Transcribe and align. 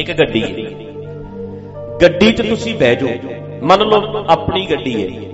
ਇੱਕ 0.00 0.12
ਗੱਡੀ 0.12 0.42
ਹੈ। 0.42 0.70
ਗੱਡੀ 2.02 2.32
'ਚ 2.32 2.42
ਤੁਸੀਂ 2.48 2.74
ਬਹਿ 2.74 2.96
ਜਾਓ। 2.96 3.08
ਮੰਨ 3.62 3.80
ਲਓ 3.80 4.24
ਆਪਣੀ 4.28 4.66
ਗੱਡੀ 4.70 5.18
ਹੈ। 5.18 5.30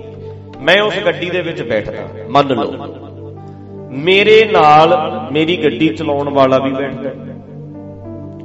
ਮੈਂ 0.61 0.81
ਉਸ 0.81 0.93
ਗੱਡੀ 1.05 1.29
ਦੇ 1.29 1.41
ਵਿੱਚ 1.41 1.61
ਬੈਠਦਾ। 1.61 2.07
ਮੰਨ 2.29 2.47
ਲਓ, 2.47 2.73
ਮੇਰੇ 3.91 4.49
ਨਾਲ 4.51 4.97
ਮੇਰੀ 5.31 5.57
ਗੱਡੀ 5.57 5.89
ਚਲਾਉਣ 5.89 6.29
ਵਾਲਾ 6.29 6.57
ਵੀ 6.59 6.71
ਬੈਠਦਾ 6.71 7.11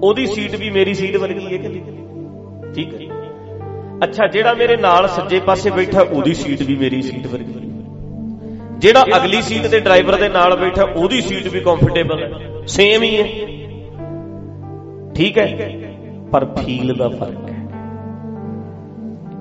ਉਹਦੀ 0.02 0.26
ਸੀਟ 0.26 0.56
ਵੀ 0.56 0.70
ਮੇਰੀ 0.70 0.94
ਸੀਟ 0.94 1.16
ਵਰਗੀ 1.16 1.44
ਹੈ 1.44 1.62
ਕਿ 1.62 1.68
ਨਹੀਂ? 1.68 1.82
ਠੀਕ 2.74 2.94
ਹੈ। 2.94 3.16
ਅੱਛਾ, 4.04 4.26
ਜਿਹੜਾ 4.26 4.54
ਮੇਰੇ 4.54 4.76
ਨਾਲ 4.76 5.08
ਸੱਜੇ 5.08 5.40
ਪਾਸੇ 5.40 5.70
ਬੈਠਾ, 5.70 6.00
ਉਹਦੀ 6.00 6.34
ਸੀਟ 6.34 6.62
ਵੀ 6.62 6.76
ਮੇਰੀ 6.76 7.02
ਸੀਟ 7.02 7.26
ਵਰਗੀ 7.26 7.52
ਹੈ। 7.52 7.84
ਜਿਹੜਾ 8.78 9.04
ਅਗਲੀ 9.16 9.42
ਸੀਟ 9.42 9.66
ਤੇ 9.66 9.80
ਡਰਾਈਵਰ 9.80 10.16
ਦੇ 10.16 10.28
ਨਾਲ 10.28 10.56
ਬੈਠਾ, 10.56 10.84
ਉਹਦੀ 10.96 11.20
ਸੀਟ 11.20 11.48
ਵੀ 11.48 11.60
ਕੰਫਰਟੇਬਲ 11.60 12.22
ਹੈ। 12.22 12.50
ਸੇਮ 12.66 13.02
ਹੀ 13.02 13.16
ਹੈ। 13.16 13.26
ਠੀਕ 15.14 15.38
ਹੈ। 15.38 15.81
ਪਰ 16.32 16.44
ਫੀਲ 16.44 16.94
ਦਾ 16.94 17.08
ਫ਼ਰਕ 17.08 17.50
ਹੈ। 17.50 17.58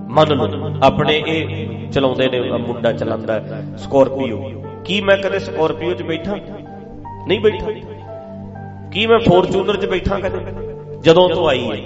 ਮੰਨ 0.09 0.27
ਲਓ, 0.29 0.73
ਆਪਣੇ 0.83 1.23
ਇਹ 1.27 1.91
ਚਲਾਉਂਦੇ 1.91 2.29
ਨੇ 2.29 2.41
ਮੁੰਡਾ 2.41 2.91
ਚਲਾਉਂਦਾ 2.91 3.43
ਸਕੋਰਪੀਓ। 3.77 4.51
ਕੀ 4.85 5.01
ਮੈਂ 5.01 5.17
ਕਦੇ 5.17 5.39
ਸਕੋਰਪੀਓ 5.39 5.93
'ਚ 5.93 6.03
ਬੈਠਾ? 6.03 6.35
ਨਹੀਂ 7.27 7.39
ਬੈਠਾ। 7.39 7.71
ਕੀ 8.91 9.07
ਮੈਂ 9.07 9.19
ਫੋਰਚੂਨਰ 9.19 9.75
'ਚ 9.75 9.85
ਬੈਠਾ 9.85 10.19
ਕਦੇ? 10.19 10.37
ਜਦੋਂ 11.01 11.29
ਤੋਂ 11.29 11.47
ਆਈ 11.47 11.71
ਹੈ, 11.71 11.77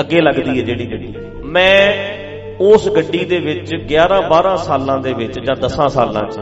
ਅੱਗੇ 0.00 0.20
ਲੱਗਦੀ 0.20 0.58
ਹੈ 0.58 0.64
ਜਿਹੜੀ 0.64 0.90
ਗੱਡੀ। 0.90 1.14
ਮੈਂ 1.44 1.94
ਉਸ 2.60 2.88
ਗੱਡੀ 2.88 3.24
ਦੇ 3.24 3.38
ਵਿੱਚ 3.38 3.74
11 3.74 4.20
12 4.20 4.56
ਸਾਲਾਂ 4.56 4.98
ਦੇ 4.98 5.12
ਵਿੱਚ 5.12 5.40
ਜਾਂ 5.40 5.56
10 5.56 5.88
ਸਾਲਾਂ 5.88 6.24
'ਚ 6.30 6.40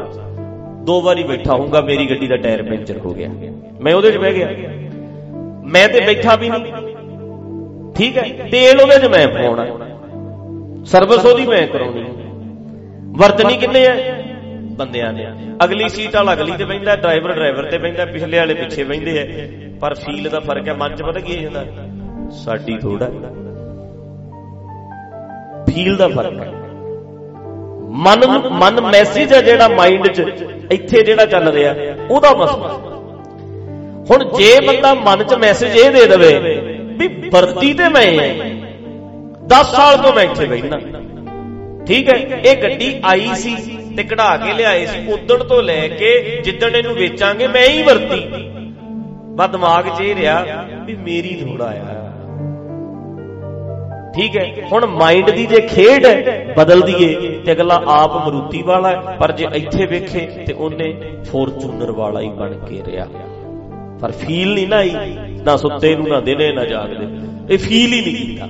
ਦੋ 0.83 1.03
ਵਾਰੀ 1.03 1.23
ਬੈਠਾ 1.23 1.55
ਹੋਊਗਾ, 1.55 1.81
ਮੇਰੀ 1.81 2.11
ਗੱਡੀ 2.11 2.27
ਦਾ 2.27 2.37
ਟਾਇਰ 2.37 2.63
ਪੈਂਚਰ 2.63 2.99
ਹੋ 2.99 3.15
ਗਿਆ। 3.15 3.29
ਮੈਂ 3.81 3.95
ਉਹਦੇ 3.95 4.13
'ਚ 4.13 4.17
ਬਹਿ 4.17 4.33
ਗਿਆ। 4.33 4.49
ਮੈਂ 5.65 5.89
ਤੇ 5.89 6.01
ਬੈਠਾ 6.01 6.37
ਵੀ 6.37 6.49
ਨਹੀਂ। 6.49 6.94
ਠੀਕ 7.97 8.17
ਹੈ? 8.19 8.23
ਤੇਲ 8.51 8.81
ਉਹਦੇ 8.81 8.99
'ਚ 8.99 9.07
ਮੈਂ 9.07 9.27
ਪਾਉਣਾ। 9.29 9.65
ਸਰਵਿਸ 10.85 11.25
ਉਹਦੀ 11.27 11.47
ਮੈਂ 11.47 11.67
ਕਰਾਉਣੀ। 11.67 12.05
ਵਰਤਨੀ 13.19 13.57
ਕਿੰਨੇ 13.57 13.87
ਆ? 13.87 13.95
ਬੰਦਿਆਂ 14.79 15.13
ਨੇ 15.13 15.27
ਅਗਲੀ 15.65 15.89
ਸੀਟ 15.89 16.17
ਵਾਲਾ 16.17 16.33
ਅਗਲੀ 16.33 16.53
ਤੇ 16.53 16.65
ਬੈਂਦਾ 16.65 16.97
ਡਰਾਈਵਰ 16.97 17.33
ਡਰਾਈਵਰ 17.33 17.71
ਤੇ 17.71 17.79
ਬੈਂਦਾ 17.79 18.05
ਪਿਛਲੇ 18.05 18.39
ਵਾਲੇ 18.39 18.55
ਪਿੱਛੇ 18.55 18.85
ਬੈਂਦੇ 18.85 19.19
ਆ। 19.21 19.25
ਪਰ 19.81 19.95
ਫੀਲ 19.95 20.29
ਦਾ 20.29 20.41
ਫ਼ਰਕ 20.41 20.69
ਹੈ, 20.69 20.75
ਮਨ 20.75 20.97
'ਚ 20.97 21.03
ਪਤਾ 21.03 21.21
ਕੀ 21.21 21.37
ਜਾਂਦਾ 21.43 21.65
ਸਾਡੀ 22.45 22.77
ਥੋੜਾ 22.79 23.11
ਫੀਲ 25.67 25.97
ਦਾ 25.97 26.09
ਫ਼ਰਕ 26.09 26.41
ਹੈ। 26.41 26.53
ਮਨ 28.05 28.27
ਮਨ 28.53 28.81
ਮੈਸੇਜ 28.81 29.33
ਹੈ 29.33 29.41
ਜਿਹੜਾ 29.43 29.69
ਮਾਈਂਡ 29.69 30.07
'ਚ, 30.09 30.21
ਇੱਥੇ 30.73 31.03
ਜਿਹੜਾ 31.03 31.27
ਚੱਲ 31.27 31.49
ਰਿਹਾ, 31.49 31.75
ਉਹਦਾ 32.11 32.33
ਮਸਲਾ। 32.35 32.69
ਹੁਣ 34.11 34.25
ਜੇ 34.39 34.61
ਬੰਦਾ 34.67 34.95
ਮਨ 34.95 35.23
'ਚ 35.25 35.35
ਮੈਸੇਜ 35.35 35.77
ਇਹ 35.77 35.91
ਦੇ 35.91 36.07
ਦੇਵੇ 36.07 36.33
ਵੀ 36.99 37.09
ਵਰਤੀ 37.31 37.73
ਤੇ 37.75 37.89
ਮੈਂ 37.89 38.03
ਐ 38.21 38.29
10 39.49 39.73
ਸਾਲ 39.73 39.97
ਤੋਂ 40.03 40.13
ਮੈਂ 40.13 40.23
ਇੱਥੇ 40.25 40.47
ਬੈਠਣਾ 40.47 40.79
ਠੀਕ 41.87 42.09
ਹੈ, 42.09 42.15
ਇਹ 42.45 42.57
ਗੱਡੀ 42.63 42.95
ਆਈ 43.05 43.35
ਸੀ 43.37 43.55
ਤੇ 43.97 44.03
ਕਢਾ 44.03 44.37
ਕੇ 44.37 44.53
ਲਿਆਏ 44.53 44.85
ਸੀ। 44.87 44.99
ਉਦਣ 45.13 45.43
ਤੋਂ 45.49 45.63
ਲੈ 45.63 45.87
ਕੇ 45.89 46.41
ਜਿੱਦਣ 46.45 46.77
ਇਹਨੂੰ 46.77 46.95
ਵੇਚਾਂਗੇ, 46.95 47.47
ਮੈਂ 47.49 47.67
ਹੀ 47.69 47.83
ਵਰਤੀ। 47.83 48.21
ਬਾ 49.37 49.47
ਦਿਮਾਗ 49.47 49.89
'ਚ 49.89 50.01
ਇਹ 50.01 50.15
ਰਿਹਾ 50.15 50.65
ਵੀ 50.87 50.95
ਮੇਰੀ 50.97 51.35
ਥੋੜਾ 51.37 51.67
ਆ 51.67 52.01
ਠੀਕ 54.15 54.37
ਹੈ, 54.37 54.47
ਹੁਣ 54.73 54.87
ਮਾਈਂਡ 54.87 55.31
ਦੀ 55.31 55.45
ਜੇ 55.47 55.61
ਖੇਡ 55.69 56.07
ਬਦਲ 56.57 56.81
ਦਈਏ 56.83 57.31
ਤੇ 57.47 57.53
ਅਗਲਾ 57.53 57.81
ਆਪ 57.91 58.17
ਮਰੂਤੀ 58.27 58.63
ਵਾਲਾ 58.63 58.91
ਪਰ 59.21 59.33
ਜੇ 59.33 59.47
ਇੱਥੇ 59.55 59.87
ਵੇਖੇ 59.87 60.27
ਤੇ 60.47 60.53
ਉਹਨੇ 60.53 60.93
ਫੋਰਚੂਨਰ 61.31 61.91
ਵਾਲਾ 61.93 62.21
ਹੀ 62.21 62.29
ਬਣ 62.39 62.53
ਕੇ 62.61 62.83
ਰਿਹਾ। 62.87 63.07
ਪਰ 64.01 64.13
ਫੀਲ 64.13 64.55
ਨਹੀਂ 64.55 64.69
ਨਾ 64.69 64.77
ਆਈ, 64.77 64.91
ਨਾ 65.45 65.57
ਸੁੱਤੇ 65.57 65.97
ਨੂੰ, 65.97 66.09
ਨਾ 66.09 66.21
ਦਿਨੇ, 66.21 66.53
ਨਾ 66.53 66.65
ਜਾਗਦੇ। 66.65 67.07
ਇਹ 67.51 67.59
ਫੀਲ 67.59 67.93
ਹੀ 67.93 68.01
ਨਹੀਂ 68.01 68.27
ਕੀਤਾ। 68.27 68.47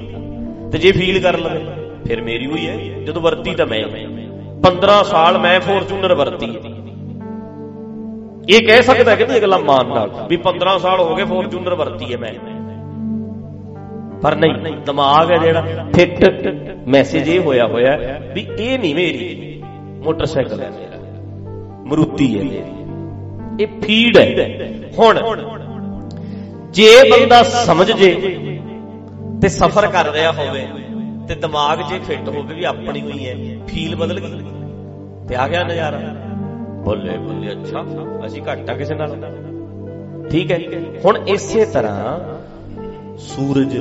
ਤੇ 0.70 0.78
ਜੇ 0.78 0.92
ਫੀਲ 0.92 1.22
ਕਰ 1.22 1.38
ਲਵੇ, 1.38 1.64
ਫਿਰ 2.08 2.22
ਮੇਰੀ 2.22 2.46
ਹੋਈ 2.46 2.66
ਹੈ, 2.66 3.00
ਜਦੋਂ 3.02 3.22
ਵਰਤੀ 3.22 3.54
ਤਾਂ 3.54 3.66
ਮੈਂ। 3.66 3.82
15 4.62 5.02
ਸਾਲ 5.02 5.38
ਮੈਂ 5.38 5.60
ਫੋਰਚੂਨਰ 5.60 6.14
ਵਰਤੀ। 6.14 6.56
ਇਹ 8.50 8.66
ਕਹਿ 8.66 8.82
ਸਕਦਾ 8.82 9.16
ਕਿ 9.16 9.26
ਨਹੀਂ 9.26 9.38
ਅਗਲਾ 9.38 9.58
ਮਾਨ 9.58 9.88
ਨਾਲ 9.88 10.10
ਵੀ 10.28 10.36
15 10.36 10.78
ਸਾਲ 10.78 11.00
ਹੋ 11.00 11.14
ਗਏ 11.14 11.24
ਫੋਰਚੂਨਰ 11.24 11.74
ਵਰਤੀ 11.74 12.12
ਹੈ 12.12 12.18
ਮੈਂ। 12.18 12.32
ਪਰ 14.22 14.34
ਨਹੀਂ, 14.34 14.76
ਦਿਮਾਗ 14.86 15.32
ਹੈ 15.32 15.36
ਜਿਹੜਾ, 15.36 15.64
ਫਿੱਟ 15.94 16.24
ਮੈਸੇਜ 16.86 17.28
ਇਹ 17.28 17.40
ਹੋਇਆ 17.40 17.66
ਹੋਇਆ 17.66 18.20
ਵੀ 18.34 18.46
ਇਹ 18.58 18.78
ਨਹੀਂ 18.78 18.94
ਮੇਰੀ, 18.94 19.62
ਮੋਟਰਸਾਈਕਲ 20.04 20.60
ਹੈ 20.60 20.70
ਮੇਰਾ, 20.70 20.98
ਮਰੂਤੀ 21.86 22.38
ਹੈ 22.38 22.44
ਮੇਰੀ। 22.44 22.83
ਇਹ 23.60 23.66
ਫੀਡ 23.82 24.16
ਹੈ। 24.16 24.58
ਹੁਣ 24.98 25.18
ਜੇ 26.70 26.90
ਬੰਦਾ 27.10 27.42
ਸਮਝ 27.42 27.92
ਜੇ 27.92 28.14
ਤੇ 29.42 29.48
ਸਫ਼ਰ 29.48 29.86
ਕਰ 29.86 30.08
ਰਿਹਾ 30.12 30.32
ਹੋਵੇ 30.32 30.66
ਤੇ 31.28 31.34
ਦਿਮਾਗ 31.34 31.78
ਜੇ 31.88 31.98
ਫਿੱਟ 31.98 32.28
ਹੋਵੇ 32.28 32.54
ਵੀ 32.54 32.64
ਆਪਣੀ 32.64 33.00
ਹੋਈ 33.00 33.28
ਹੈ, 33.28 33.34
ਫੀਲ 33.66 33.96
ਬਦਲ 33.96 34.20
ਗਈ 34.20 34.42
ਤੇ 35.28 35.36
ਆ 35.36 35.48
ਗਿਆ 35.48 35.64
ਨਜ਼ਾਰਾ। 35.64 36.00
ਬੱਲੇ 36.86 37.18
ਬੱਲੇ, 37.18 37.52
ਅੱਛਾ, 37.52 37.84
ਅਸੀਂ 38.26 38.42
ਘੱਟ 38.52 38.70
ਆ 38.70 38.74
ਕਿਸੇ 38.74 38.94
ਨਾਲ। 38.94 39.16
ਠੀਕ 40.30 40.52
ਹੈ, 40.52 40.58
ਹੁਣ 41.04 41.18
ਇਸੇ 41.28 41.64
ਤਰ੍ਹਾਂ 41.64 42.18
ਸੂਰਜ, 43.18 43.76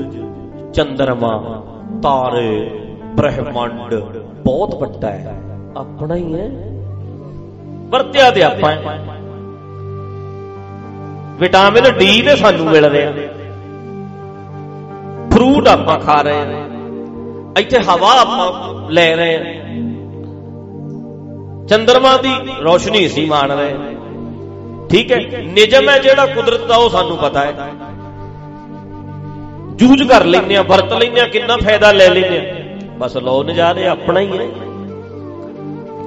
ਚੰਦਰਮਾ, 0.73 1.63
ਤਾਰੇ, 2.03 2.69
ਬ੍ਰਹਿਮੰਡ 3.15 3.95
ਬਹੁਤ 4.45 4.75
ਵੱਡਾ 4.75 5.09
ਹੈ। 5.09 5.41
ਆਪਣਾ 5.77 6.15
ਹੀ 6.15 6.33
ਹੈ। 6.33 6.49
ਵਰਤਿਆ 7.89 8.31
ਤੇ 8.31 8.43
ਆਪਾਂ 8.43 8.75
ਵਿਟਾਮਿਨ 11.43 11.83
ਡੀ 11.97 12.21
ਤੇ 12.21 12.35
ਸਾਨੂੰ 12.35 12.65
ਮਿਲ 12.65 12.85
ਰਿਹਾ 12.85 13.11
ਫਰੂਟ 15.33 15.67
ਆਪਾਂ 15.67 15.99
ਖਾ 15.99 16.21
ਰਹੇ 16.21 16.37
ਹਾਂ 16.37 16.67
ਇੱਥੇ 17.59 17.79
ਹਵਾ 17.79 18.21
ਆਪਾਂ 18.21 18.73
ਲੈ 18.91 19.15
ਰਹੇ 19.15 19.37
ਹਾਂ 19.37 19.63
ਚੰਦਰਮਾ 21.67 22.17
ਦੀ 22.17 22.29
ਰੋਸ਼ਨੀ 22.61 23.05
ਅਸੀਂ 23.05 23.27
ਮਾਣ 23.27 23.51
ਰਹੇ 23.51 23.73
ਠੀਕ 24.89 25.11
ਹੈ 25.11 25.17
ਨਿਜਮ 25.43 25.89
ਹੈ 25.89 25.99
ਜਿਹੜਾ 25.99 26.25
ਕੁਦਰਤ 26.25 26.65
ਦਾ, 26.65 26.75
ਉਹ 26.75 26.89
ਸਾਨੂੰ 26.89 27.17
ਪਤਾ 27.17 27.39
ਹੈ। 27.39 27.53
ਜੂਝ 29.75 30.03
ਕਰ 30.03 30.25
ਲੈਂਦੇ 30.25 30.57
ਆ, 30.57 30.61
ਵਰਤ 30.61 30.93
ਲੈਂਦੇ 30.93 31.21
ਆ, 31.21 31.27
ਕਿੰਨਾ 31.27 31.57
ਫਾਇਦਾ 31.57 31.91
ਲੈ 31.91 32.09
ਲੈਂਦੇ 32.09 32.37
ਆ। 32.37 32.55
ਬਸ 32.99 33.17
ਲੋ 33.17 33.43
ਨਜ਼ਾਰੇ 33.43 33.87
ਆਪਣਾ 33.87 34.19
ਹੀ 34.19 34.37
ਹੈ। 34.37 34.47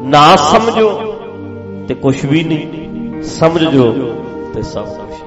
ਨਾ 0.02 0.36
ਸਮਝੋ 0.36 1.14
ਤੇ 1.88 1.94
ਕੁਝ 1.94 2.26
ਵੀ 2.26 2.44
ਨਹੀਂ। 2.44 3.22
ਸਮਝ 3.22 3.64
ਜੋ 3.64 3.92
ਤੇ 4.54 4.62
ਸਭ 4.62 4.84
ਕੁਝ 4.84 5.25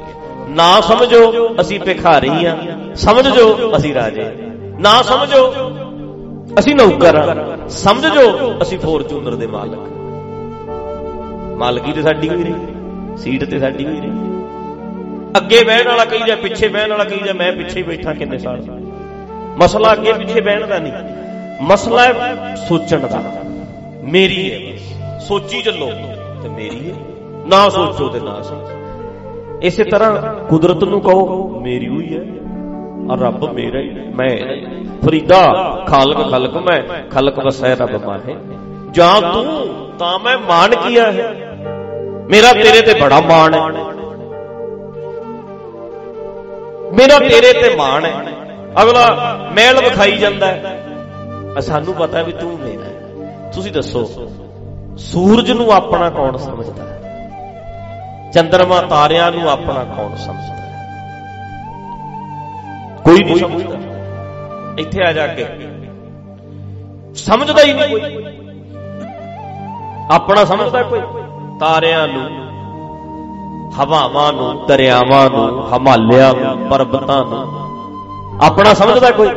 ਨਾ 0.49 0.81
ਸਮਝੋ 0.81 1.55
ਅਸੀਂ 1.61 1.79
ਭਿਖਾਰੀ 1.79 2.45
ਆ 2.45 2.57
ਸਮਝ 2.95 3.27
ਜੋ 3.27 3.71
ਅਸੀਂ 3.77 3.93
ਰਾਜੇ। 3.93 4.25
ਨਾ 4.79 5.01
ਸਮਝੋ 5.01 5.71
ਅਸੀਂ 6.59 6.75
ਨੌਕਰ 6.75 7.15
ਆ 7.15 7.67
ਸਮਝ 7.69 8.05
ਜੋ 8.05 8.53
ਅਸੀਂ 8.61 8.79
ਫੋਰਚੂਨਰ 8.79 9.35
ਦੇ 9.35 9.47
ਮਾਲਕ। 9.47 9.87
ਮਾਲਕੀ 11.57 11.91
ਤੇ 11.91 12.01
ਸਾਡੀ 12.01 12.29
ਹੋਈ 12.29 12.43
ਰਹੀ, 12.43 12.53
ਸੀਟ 13.17 13.43
ਤੇ 13.43 13.59
ਸਾਡੀ 13.59 13.85
ਹੋਈ 13.85 13.99
ਰਹੀ। 13.99 14.11
ਅੱਗੇ 15.37 15.63
ਬਹਿਣ 15.63 15.87
ਵਾਲਾ 15.87 16.05
ਕਹੀ 16.05 16.19
ਜਾ 16.27 16.35
ਪਿੱਛੇ 16.35 16.67
ਬਹਿਣ 16.67 16.89
ਵਾਲਾ 16.89 17.03
ਕਹੀ 17.03 17.19
ਜਾ 17.25 17.33
ਮੈਂ 17.33 17.51
ਪਿੱਛੇ 17.53 17.83
ਬੈਠਾ 17.83 18.13
ਕਿੰਨੇ 18.13 18.37
ਸਾਲ? 18.37 18.61
ਮਸਲਾ 19.57 19.93
ਅੱਗੇ 19.93 20.13
ਪਿੱਛੇ 20.13 20.41
ਬਹਿਣ 20.41 20.67
ਦਾ 20.67 20.79
ਨਹੀਂ। 20.79 20.93
ਮਸਲਾ 21.61 22.03
ਹੈ 22.03 22.55
ਸੋਚਣ 22.69 22.99
ਦਾ। 22.99 23.21
ਮੇਰੀ 24.03 24.51
ਹੈ 24.51 24.77
ਸੋਚੀ 25.19 25.61
ਚੱਲੋ 25.61 25.91
ਤੇ 26.43 26.49
ਮੇਰੀ 26.49 26.89
ਹੈ। 26.89 26.95
ਨਾ 27.47 27.69
ਸੋਚੋ 27.69 28.07
ਤੇ 28.09 28.19
ਨਾ 28.19 28.41
ਸੋਚੋ 28.41 28.78
ਇਸੇ 29.61 29.83
ਤਰ੍ਹਾਂ 29.83 30.33
ਕੁਦਰਤ 30.33 30.83
ਨੂੰ 30.83 31.01
ਕਹੋ, 31.01 31.59
ਮੇਰੀ 31.59 31.87
ਹੋਈ 31.87 32.17
ਹੈ 32.17 32.21
ਔਰ 33.11 33.19
ਰੱਬ 33.19 33.53
ਮੇਰਾ 33.53 33.79
ਹੀ 33.79 33.89
ਮੈਂ 34.15 34.37
ਫਰੀਦਾ, 35.05 35.43
ਖਾਲਕ 35.87 36.31
ਖਲਕ, 36.31 36.57
ਮੈਂ 36.57 37.09
ਖਲਕ 37.09 37.45
ਵਸੈ 37.45 37.75
ਰੱਬ 37.75 38.05
ਮਾਹੇ। 38.05 38.35
ਜਾਂ 38.91 39.33
ਤੂੰ, 39.33 39.67
ਤਾਂ 39.99 40.19
ਮੈਂ 40.19 40.37
ਮਾਨ 40.37 40.75
ਕੀਆ 40.75 41.11
ਹੈ? 41.11 41.55
ਮੇਰਾ 42.29 42.53
ਤੇਰੇ 42.53 42.81
ਤੇ 42.81 43.01
ਬੜਾ 43.01 43.21
ਮਾਣ 43.21 43.53
ਹੈ। 43.53 43.83
ਮੇਰਾ 46.93 47.19
ਤੇਰੇ 47.19 47.53
ਤੇ 47.53 47.75
ਮਾਣ 47.75 48.05
ਹੈ। 48.05 48.25
ਅਗਲਾ 48.83 49.37
ਮਹਿਲ 49.55 49.75
ਵਿਖਾਈ 49.83 50.17
ਜਾਂਦਾ 50.17 50.47
ਹੈ। 50.47 50.85
ਸਾਨੂੰ 51.59 51.93
ਪਤਾ 51.93 52.21
ਵੀ 52.21 52.31
ਤੂੰ 52.31 52.59
ਮੇਰਾ 52.59 52.83
ਹੈ। 52.83 53.51
ਤੁਸੀਂ 53.55 53.71
ਦੱਸੋ, 53.71 54.31
ਸੂਰਜ 54.97 55.51
ਨੂੰ 55.51 55.71
ਆਪਣਾ 55.71 56.09
ਕੌਣ 56.09 56.37
ਸਮਝਦਾ 56.37 56.83
ਹੈ? 56.83 56.98
ਚੰਦਰਮਾ 58.33 58.81
ਤਾਰਿਆਂ 58.81 59.31
ਨੂੰ 59.31 59.51
ਆਪਣਾ 59.51 59.83
ਕੌਣ 59.83 60.15
ਸਮਝਦਾ? 60.15 60.53
ਹੈ 60.53 60.69
ਕੋਈ 63.03 63.23
ਨਹੀਂ 63.23 63.35
ਸਮਝਦਾ। 63.35 63.75
ਇੱਥੇ 64.77 65.03
ਆ 65.03 65.11
ਜਾ 65.11 65.27
ਕੇ। 65.27 65.45
ਸਮਝਦਾ 67.15 67.63
ਹੀ 67.63 67.73
ਨਹੀਂ 67.73 67.89
ਕੋਈ। 67.89 68.25
ਆਪਣਾ 70.11 70.45
ਸਮਝਦਾ 70.45 70.83
ਕੋਈ। 70.83 71.01
ਤਾਰਿਆਂ 71.59 72.07
ਨੂੰ, 72.07 72.49
ਹਵਾਵਾਂ 73.79 74.33
ਨੂੰ, 74.33 74.65
ਦਰਿਆਵਾਂ 74.67 75.29
ਨੂੰ, 75.29 75.73
ਹਿਮਾਲਿਆ 75.73 76.33
ਨੂੰ, 76.33 76.69
ਪਰਬਤਾਂ 76.69 77.25
ਨੂੰ। 77.25 77.69
ਆਪਣਾ 78.41 78.73
ਸਮਝਦਾ 78.73 79.11
ਕੋਈ। 79.11 79.27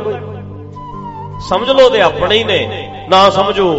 ਸਮਝ 1.39 1.69
ਲੋ 1.69 1.89
ਤੇ 1.89 2.01
ਆਪਣੇ 2.01 2.37
ਹੀ 2.37 2.43
ਨੇ। 2.43 2.89
ਨਾ 3.09 3.29
ਸਮਝੋ। 3.29 3.73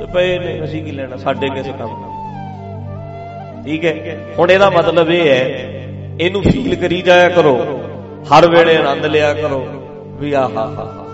ਤੇ 0.00 0.06
ਪਏ 0.06 0.38
ਨੇ। 0.38 0.64
ਅਸੀਂ 0.64 0.84
ਕੀ 0.84 0.90
ਲੈਣਾ? 0.90 1.16
ਸਾਡੇ 1.16 1.48
ਕਿਸੇ 1.48 1.72
ਕੰਮ 1.72 2.09
ਠੀਕ 3.70 3.84
ਹੈ? 3.84 4.34
ਹੁਣ 4.38 4.50
ਇਹਦਾ 4.50 4.70
ਮਤਲਬ 4.70 5.10
ਇਹ 5.10 5.28
ਹੈ, 5.30 5.42
ਇਹਨੂੰ 6.20 6.42
ਫੀਲ 6.42 6.74
ਕਰੀ 6.74 7.02
ਜਾਇਆ 7.02 7.28
ਕਰੋ। 7.28 7.82
ਹਰ 8.22 8.50
ਵੇਲੇ 8.50 8.76
ਆਨੰਦ 8.76 9.06
ਲਿਆ 9.06 9.32
ਕਰੋ 9.34 9.60
ਵੀ 10.20 10.32
ਆਹਾ 10.32 10.48
ਹਾ 10.48 11.06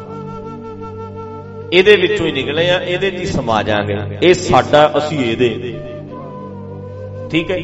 ਇਹਦੇ 1.73 1.97
ਵਿੱਚੋਂ 1.97 2.27
ਹੀ 2.27 2.33
ਨਿਕਲੇ 2.33 2.71
ਆ, 2.71 2.81
ਇਹਦੇ 2.81 3.11
'ਚ 3.11 3.21
ਹੀ 3.21 3.27
ਸਮਾ 3.27 3.63
ਜਾਾਂਗੇ 3.63 3.97
ਇਹ 4.23 4.35
ਸਾਡਾ, 4.35 4.93
ਅਸੀਂ 4.99 5.19
ਇਹਦੇ। 5.19 5.49
ਠੀਕ 7.31 7.51
ਹੈ? 7.51 7.59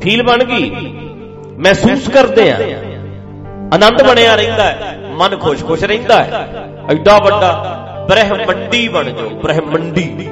ਫੀਲ 0.00 0.22
ਬਣ 0.22 0.44
ਗਈ? 0.44 0.70
ਮਹਿਸੂਸ 1.58 2.08
ਕਰਦੇ 2.08 2.50
ਆ। 2.50 2.56
ਆਨੰਦ 3.74 4.02
ਬਣਿਆ 4.02 4.34
ਰਹਿੰਦਾ 4.34 4.64
ਹੈ, 4.64 4.98
ਮਨ 5.10 5.36
ਖੁਸ਼-ਖੁਸ਼ 5.36 5.84
ਰਹਿੰਦਾ 5.84 6.24
ਹੈ। 6.24 6.48
ਐਡਾ 6.90 7.18
ਵੱਡਾ 7.18 8.06
ਬ੍ਰਹਮੰਡੀ 8.08 8.88
ਬਣ 8.88 9.04
ਜਾਓ, 9.04 9.28
ਬ੍ਰਹਮੰਡੀ। 9.28 10.28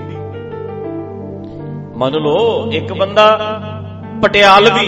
ਮੰਨ 1.96 2.12
ਲਓ, 2.12 2.70
ਇੱਕ 2.73 2.93
ਬੰਦਾ 2.93 3.38
ਪਟਿਆਲਵੀ 4.22 4.86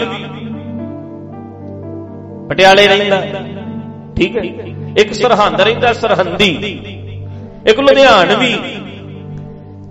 ਪਟਿਆਲੇ 2.49 2.87
ਰਹਿੰਦਾ। 2.87 3.25
ਠੀਕ 4.15 4.37
ਹੈ। 4.37 4.43
ਇੱਕ 4.97 5.13
ਸਰਹੰਦ 5.13 5.61
ਰਹਿੰਦਾ, 5.61 5.93
ਸਰਹੰਦੀ। 5.93 6.51
ਇੱਕ 7.67 7.79
ਲੁਧਿਆਣਵੀ 7.79 8.57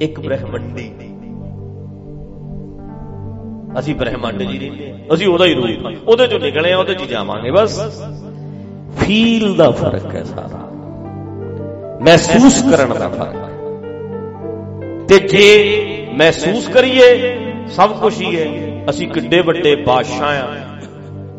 ਇੱਕ 0.00 0.20
ਬ੍ਰਹਮੰਡੀ। 0.20 0.90
ਅਸੀਂ 3.78 3.94
ਬ੍ਰਹਮੰਡ 3.94 4.42
ਜੀ 4.42 4.58
ਰਹਿੰਦੇ 4.58 4.94
ਅਸੀਂ 5.14 5.28
ਉਹਦਾ 5.28 5.44
ਹੀ 5.44 5.54
ਰੂਪ 5.54 6.08
ਉਹਦੇ 6.08 6.26
ਚੋਂ 6.26 6.40
ਨਿਕਲੇ 6.40 6.72
ਆ 6.72 6.78
ਉਹਦੇ 6.78 6.94
ਚ 6.94 7.02
ਜਾਵਾਂਗੇ, 7.02 7.50
ਬਸ। 7.50 8.02
ਫੀਲ 8.98 9.54
ਦਾ 9.54 9.70
ਫ਼ਰਕ 9.70 10.14
ਹੈ 10.14 10.22
ਸਾਰਾ। 10.22 10.70
ਮਹਿਸੂਸ 12.00 12.62
ਕਰਨ 12.70 12.88
ਦਾ 12.88 13.08
ਫ਼ਰਕ 13.08 13.34
ਹੈ। 13.34 13.50
ਤੇ 15.08 15.18
ਜੇ 15.18 16.06
ਮਹਿਸੂਸ 16.12 16.68
ਕਰੀਏ, 16.68 17.36
ਸਭ 17.66 17.90
ਕੁਝ 17.90 18.20
ਹੀ 18.20 18.36
ਹੈ। 18.36 18.73
ਅਸੀਂ 18.90 19.08
ਕਿੱਡੇ 19.08 19.40
ਵੱਡੇ 19.40 19.76
ਬਾਦਸ਼ਾਹ 19.76 20.28
ਆ। 20.28 20.56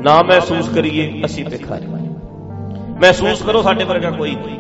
ਨਾ 0.01 0.21
ਮਹਿਸੂਸ 0.21 0.69
ਕਰੀਏ, 0.69 1.21
ਅਸੀਂ 1.25 1.45
ਭਿਖਾਰੀ। 1.45 1.85
ਮਹਿਸੂਸ 3.01 3.41
ਕਰੋ 3.41 3.61
ਸਾਡੇ 3.61 3.83
ਵਰਗਾ 3.83 4.11
ਕੋਈ। 4.11 4.31
ਨਹੀਂ 4.31 4.59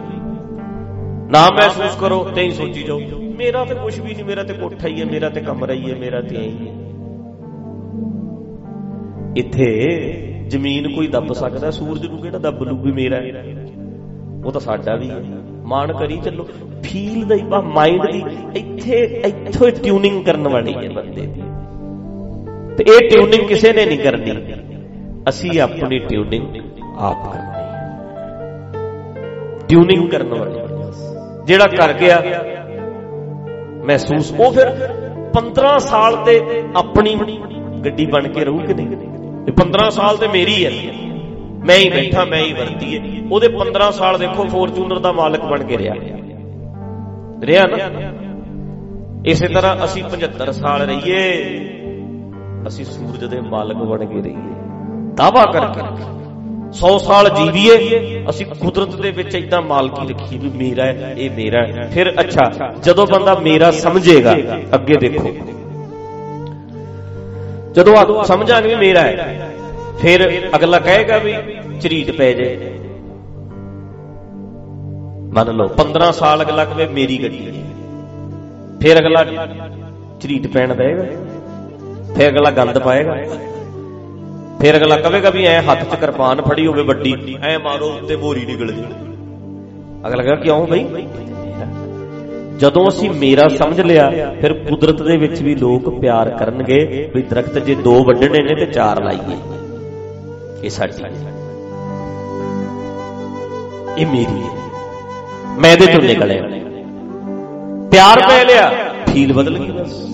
ਨਾ 1.31 1.49
ਮਹਿਸੂਸ 1.49 1.95
ਕਰੋ 1.99 2.23
ਤੇ 2.23 2.41
ਹੀ 2.41 2.51
ਸੋਚੀ 2.51 2.83
ਜਾਓ। 2.83 2.99
ਮੇਰਾ 3.37 3.65
ਤੇ 3.65 3.75
ਕੁਝ 3.75 3.99
ਵੀ 3.99 4.13
ਨਹੀਂ, 4.13 4.25
ਮੇਰਾ 4.25 4.43
ਤੇ 4.43 4.53
ਕੋਠਾ 4.53 4.87
ਹੀ 4.87 5.01
ਹੈ, 5.01 5.05
ਮੇਰਾ 5.05 5.29
ਤੇ 5.29 5.41
ਕਮਰਾ 5.41 5.73
ਹੀ 5.73 5.91
ਹੈ, 5.91 5.95
ਮੇਰਾ 5.95 6.21
ਤੇ 6.21 6.35
ਐਂ 6.35 6.41
ਹੀ 6.41 6.67
ਹੈ। 6.67 6.73
ਇੱਥੇ 9.37 9.91
ਜ਼ਮੀਨ 10.47 10.95
ਕੋਈ 10.95 11.07
ਦੱਬ 11.07 11.33
ਸਕਦਾ, 11.33 11.71
ਸੂਰਜ 11.71 12.07
ਨੂੰ 12.07 12.19
ਕਿਹੜਾ 12.19 12.37
ਦੱਬ 12.37 12.63
ਲੂ 12.63 12.77
ਵੀ 12.77 12.91
ਮੇਰਾ 12.91 13.15
ਹੈ? 13.15 13.65
ਉਹ 14.45 14.51
ਤਾਂ 14.51 14.61
ਸਾਡਾ 14.61 14.95
ਵੀ 14.95 15.09
ਹੈ। 15.09 15.23
ਮਾਣ 15.65 15.93
ਕਰੀ 15.93 16.17
ਚੱਲੋ। 16.17 16.47
ਫੀਲ 16.83 17.25
ਦਾ 17.25 17.35
ਹੀ 17.35 17.41
ਬਾ 17.41 17.61
ਮਾਈਂਡ 17.61 18.11
ਦੀ 18.11 18.23
ਇੱਥੇ, 18.55 19.21
ਇੱਥੋਂ 19.25 19.71
ਟਿਊਨਿੰਗ 19.83 20.25
ਕਰਨ 20.25 20.47
ਵਾਲੀ 20.47 20.73
ਹੈ 20.73 20.89
ਬੰਦੇ 20.89 21.21
ਦੀ। 21.21 21.41
ਤੇ 22.77 22.83
ਇਹ 22.83 23.09
ਟਿਊਨਿੰਗ 23.09 23.47
ਕਿਸੇ 23.47 23.73
ਨੇ 23.73 23.85
ਨਹੀਂ 23.85 23.99
ਕਰਨੀ। 23.99 24.53
ਅਸੀਂ 25.29 25.61
ਆਪਣੀ 25.61 25.99
ਟਿਊਨਿੰਗ 25.99 26.55
ਆਪ 26.97 27.33
ਕਰਨੀ। 27.33 27.65
ਟਿਊਨਿੰਗ 29.67 30.09
ਕਰਨ 30.09 30.33
ਵਾਲੀ। 30.33 30.59
ਜਿਹੜਾ 31.45 31.67
ਕਰ 31.67 31.93
ਗਿਆ, 31.93 32.23
ਮਹਿਸੂਸ 33.85 34.33
ਉਹ 34.39 34.51
ਫਿਰ 34.51 34.69
15 35.33 35.77
ਸਾਲ 35.77 36.15
ਤੇ 36.15 36.63
ਆਪਣੀ 36.75 37.15
ਗੱਡੀ 37.85 38.05
ਬਣ 38.05 38.27
ਕੇ 38.27 38.45
ਰਹੂ 38.45 38.59
ਕਿ 38.59 38.73
ਨਹੀਂ? 38.73 38.87
ਇਹ 39.47 39.53
15 39.53 39.89
ਸਾਲ 39.89 40.17
ਤੇ 40.17 40.27
ਮੇਰੀ 40.27 40.65
ਹੈ। 40.65 40.71
ਮੈਂ 41.65 41.75
ਹੀ 41.75 41.89
ਬੈਠਾ, 41.89 42.25
ਮੈਂ 42.25 42.39
ਹੀ 42.39 42.53
ਵਰਤੀ 42.53 42.97
ਹੈ। 42.97 43.27
ਉਹਦੇ 43.31 43.47
15 43.47 43.91
ਸਾਲ 43.91 44.17
ਦੇਖੋ 44.17 44.43
ਫੋਰਚੂਨਰ 44.43 44.99
ਦਾ 44.99 45.11
ਮਾਲਕ 45.11 45.45
ਬਣ 45.45 45.63
ਕੇ 45.63 45.77
ਰਿਹਾ। 45.77 45.95
ਰਿਹਾ 47.41 47.63
ਨਾ? 47.63 47.77
ਇਸੇ 49.25 49.47
ਤਰ੍ਹਾਂ 49.47 49.85
ਅਸੀਂ 49.85 50.03
75 50.03 50.51
ਸਾਲ 50.51 50.81
ਰਹੀਏ। 50.81 51.45
ਅਸੀਂ 52.67 52.85
ਸੂਰਜ 52.85 53.23
ਦੇ 53.25 53.39
ਮਾਲਕ 53.41 53.77
ਬਣ 53.77 54.05
ਕੇ 54.05 54.21
ਰਹੀਏ। 54.21 54.53
ਦਾਵਾ 55.15 55.45
ਕਰਕੇ 55.45 55.81
100 56.71 56.97
ਸਾਲ 56.99 57.29
ਜੀਵੀਏ, 57.29 58.25
ਅਸੀਂ 58.29 58.45
ਕੁਦਰਤ 58.45 58.95
ਦੇ 58.95 59.11
ਵਿੱਚ 59.11 59.35
ਇਦਾਂ 59.35 59.61
ਮਾਲਕੀ 59.61 60.07
ਰੱਖੀ 60.07 60.37
ਵੀ 60.37 60.49
ਮੇਰਾ 60.49 60.85
ਹੈ, 60.85 61.13
ਇਹ 61.17 61.29
ਮੇਰਾ 61.31 61.65
ਹੈ। 61.65 61.89
ਫਿਰ 61.93 62.11
ਅੱਛਾ, 62.19 62.73
ਜਦੋਂ 62.83 63.05
ਬੰਦਾ 63.07 63.35
ਮੇਰਾ 63.35 63.71
ਸਮਝੇਗਾ, 63.71 64.35
ਅੱਗੇ 64.75 64.97
ਦੇਖੋ। 64.97 65.35
ਜਦੋਂ 67.73 67.95
ਆ 67.97 68.23
ਸਮਝਾਂਗੇ 68.23 68.75
ਮੇਰਾ 68.75 69.01
ਹੈ, 69.01 69.51
ਫਿਰ 69.99 70.49
ਅਗਲਾ 70.55 70.79
ਕਹੇਗਾ 70.79 71.17
ਵੀ 71.17 71.33
ਚਰੀਟ 71.81 72.11
ਪੈ 72.11 72.31
ਜੇ। 72.33 72.49
ਮੰਨ 75.33 75.51
ਲਓ 75.51 75.67
15 75.67 76.11
ਸਾਲ 76.11 76.41
ਅਗਲਾ 76.41 76.65
ਕਹੇ, 76.65 76.87
ਮੇਰੀ 76.87 77.17
ਗੱਡੀ 77.23 77.45
ਹੈ। 77.47 77.53
ਫਿਰ 78.81 78.99
ਅਗਲਾ 78.99 79.23
ਚਰੀਟ 80.21 80.47
ਪੈਣ 80.47 80.75
ਦੇਗਾ 80.75 81.03
ਫਿਰ 82.15 82.29
ਅਗਲਾ 82.29 82.51
ਗੰਦ 82.51 82.79
ਪਾਏਗਾ। 82.79 83.15
ਫਿਰ 84.61 84.77
ਅਗਲਾ 84.77 84.95
ਕਹੇਗਾ 84.95 85.29
ਵੀ 85.29 85.45
ਐ 85.45 85.61
ਹੱਥ 85.61 85.83
'ਚ 85.83 85.95
ਕਿਰਪਾਨ 85.95 86.41
ਫੜੀ 86.41 86.67
ਹੋਵੇ 86.67 86.83
ਵੱਡੀ, 86.83 87.37
ਐ 87.43 87.57
ਮਾਰੋ 87.57 87.85
ਉੱਤੇ 87.85 88.15
ਮੋਰੀ 88.15 88.45
ਨਿਕਲ 88.45 88.71
ਜੇ। 88.71 88.83
ਅਗਲਾ 90.07 90.23
ਕਹੇਗਾ, 90.23 90.35
ਕਿਉਂ 90.35 90.67
ਬਈ? 90.67 90.85
ਜਦੋਂ 92.57 92.87
ਅਸੀਂ 92.87 93.09
ਮੇਰਾ 93.11 93.47
ਸਮਝ 93.47 93.81
ਲਿਆ, 93.81 94.35
ਫਿਰ 94.41 94.53
ਕੁਦਰਤ 94.53 95.01
ਦੇ 95.01 95.17
ਵਿੱਚ 95.17 95.41
ਵੀ 95.41 95.55
ਲੋਕ 95.55 95.89
ਪਿਆਰ 95.99 96.29
ਕਰਨਗੇ 96.29 97.09
ਵੀ 97.15 97.21
ਦਰਖਤ 97.21 97.57
ਜੇ 97.59 97.75
ਦੋ 97.75 98.03
ਵੱਢਣੇ 98.03 98.41
ਨੇ 98.41 98.55
ਤੇ 98.55 98.65
ਚਾਰ 98.65 99.03
ਲਾਈਏ। 99.03 99.37
ਇਹ 100.63 100.69
ਸਾਡੀ 100.69 100.93
ਇਹ 103.97 104.07
ਮੇਰੀ 104.07 104.43
ਹੈ। 104.43 104.49
ਮੈਂ 105.57 105.71
ਇਹਦੇ 105.71 105.85
ਚੋਂ 105.85 106.01
ਨਿਕਲਿਆ। 106.01 106.43
ਪਿਆਰ 107.91 108.19
ਪੈ 108.19 108.45
ਲਿਆ, 108.45 108.71
ਫੀਲ 109.09 109.33
ਬਦਲ 109.33 109.57
ਗਈ 109.57 109.71
ਬਸ। 109.71 110.05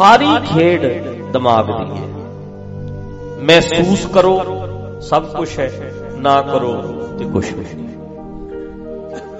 ਸਾਰੀ 0.00 0.26
ਖੇਡ 0.46 0.82
ਦਿਮਾਗ 1.32 1.66
ਦੀ 1.66 1.72
ਹੈ। 1.72 2.06
ਮਹਿਸੂਸ 3.40 4.06
ਕਰੋ, 4.06 4.42
ਸਭ 5.00 5.24
ਕੁਝ 5.24 5.58
ਹੈ, 5.58 5.92
ਨਾ 6.14 6.42
ਕਰੋ 6.42 6.74
ਤੇ 7.18 7.24
ਕੁਝ 7.24 7.54
ਨਹੀਂ। 7.54 7.88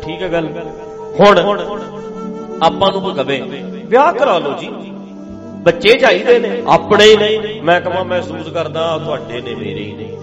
ਠੀਕ 0.02 0.22
ਹੈ 0.22 0.32
ਗੱਲ? 0.32 0.46
ਹੁਣ 1.20 1.38
ਆਪਾਂ 2.62 2.92
ਨੂੰ 2.92 3.00
ਕੋਈ 3.00 3.14
ਕਵੇ, 3.14 3.40
ਵਿਆਹ 3.84 4.12
ਕਰਾ 4.12 4.38
ਲਓ 4.38 4.52
ਜੀ। 4.52 4.68
ਬੱਚੇ 5.62 5.98
ਚਾਹੀਦੇ 5.98 6.38
ਨੇ। 6.38 6.62
ਆਪਣੇ 6.66 7.04
ਹੀ 7.04 7.16
ਨਹੀਂ। 7.16 7.62
ਮੈਂ 7.62 7.80
ਕਹਾਂ, 7.80 8.04
ਮਹਿਸੂਸ 8.04 8.48
ਕਰਦਾ 8.48 8.98
ਤੁਹਾਡੇ 8.98 9.40
ਨੇ, 9.40 9.54
ਮੇਰੇ 9.54 9.84
ਹੀ 9.84 9.92
ਨਹੀਂ 9.92 10.16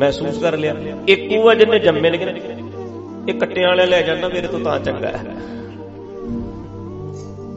ਮਹਿਸੂਸ 0.00 0.38
ਕਰ 0.38 0.56
ਲਿਆ। 0.56 0.74
ਇੱਕ 1.08 1.44
ਉਹ 1.44 1.54
ਜਿਹਨੇ 1.54 1.78
ਜੰਮੇ 1.78 2.10
ਨੇ 2.10 2.42
ਇਹ 3.28 3.34
ਕੱਟਿਆਂ 3.34 3.68
ਵਾਲੇ 3.68 3.86
ਲੈ 3.86 4.02
ਜਾਂਦਾ, 4.02 4.28
ਮੇਰੇ 4.28 4.48
ਤੋਂ 4.48 4.60
ਤਾਂ 4.60 4.80
ਚੰਗਾ 4.80 5.08
ਹੈ। 5.08 5.24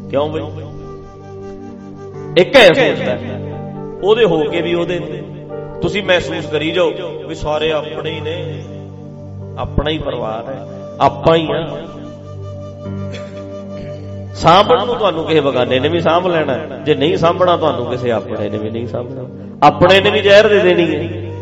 ਕਿਉਂ 0.09 0.29
ਬਈ? 0.29 0.41
ਇੱਕ 2.38 2.56
ਐ 2.56 2.68
ਸੋਚਦਾ 2.68 3.18
ਉਹਦੇ 4.03 4.25
ਹੋ 4.25 4.44
ਕੇ 4.44 4.62
ਵੀ 4.62 4.74
ਉਹਦੇ 4.74 5.00
ਤੁਸੀਂ 5.81 6.03
ਮਹਿਸੂਸ 6.03 6.45
ਕਰੀ 6.45 6.71
ਜਾਓ 6.71 6.91
ਵੀ 7.27 7.35
ਸਾਰੇ 7.35 7.71
ਆਪਣੇ 7.71 8.12
ਹੀ 8.12 8.21
ਨੇ। 8.21 8.63
ਆਪਣਾ 9.57 9.90
ਹੀ 9.90 9.97
ਪਰਿਵਾਰ 9.97 10.54
ਹੈ। 10.54 10.68
ਆਪਾਂ 10.99 11.35
ਹੀ 11.35 11.47
ਆ। 11.52 11.80
ਸਾਂਭਣ 14.33 14.85
ਨੂੰ 14.85 14.95
ਤੁਹਾਨੂੰ 14.95 15.25
ਕਿਸੇ 15.25 15.42
ਬਗਾਨੇ 15.42 15.80
ਨੇ 15.80 15.90
ਵੀ 15.90 16.02
ਸਾਂਭ 16.02 16.28
ਲੈਣਾ 16.28 16.57
ਜੇ 16.85 16.95
ਨਹੀਂ 16.95 17.18
ਸਾਂਭਣਾ 17.18 17.57
ਤੁਹਾਨੂੰ 17.57 17.85
ਕਿਸੇ 17.85 18.11
ਆਪਣੇ 18.11 18.49
ਨੇ 18.49 18.57
ਵੀ 18.57 18.69
ਨਹੀਂ 18.69 18.87
ਸਾਂਭਣਾ। 18.87 19.25
ਆਪਣੇ 19.63 20.02
ਨੇ 20.02 20.09
ਵੀ 20.09 20.21
ਜ਼ਹਿਰ 20.21 20.47
ਦੇ 20.47 20.59
ਦੇਣੀ 20.59 20.95
ਹੈ। 20.95 21.33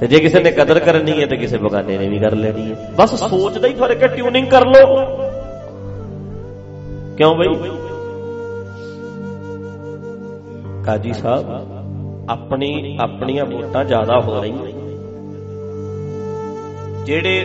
ਤੇ 0.00 0.06
ਜੇ 0.06 0.18
ਕਿਸੇ 0.18 0.40
ਨੇ 0.40 0.50
ਕਦਰ 0.50 0.78
ਕਰਨੀ 0.78 1.20
ਹੈ 1.20 1.26
ਤੇ 1.26 1.36
ਕਿਸੇ 1.36 1.58
ਬਗਾਨੇ 1.58 1.98
ਨੇ 1.98 2.08
ਵੀ 2.08 2.18
ਕਰ 2.18 2.32
ਲੈਣੀ 2.32 2.72
ਹੈ। 2.72 2.92
ਬਸ 2.96 3.14
ਸੋਚ 3.14 3.58
ਦਾ 3.58 3.68
ਹੀ 3.68 3.74
ਫ਼ਰਕ 3.74 4.02
ਹੈ 4.02 4.08
ਟਿਊਨਿੰਗ 4.08 4.46
ਕਰ 4.46 4.66
ਲਓ। 4.66 4.96
ਕਿਉਂ 7.16 7.34
ਬਈ? 7.34 7.70
ਕਾਜੀ 10.84 11.12
ਸਾਹਿਬ, 11.12 11.46
ਆਪਣੀ 12.30 12.96
ਆਪਣੀਆਂ 13.00 13.44
ਵੋਟਾਂ 13.44 13.84
ਜ਼ਿਆਦਾ 13.84 14.18
ਹੋ 14.20 14.40
ਰਹੀਆਂ। 14.40 14.66
ਜਿਹੜੇ 17.04 17.44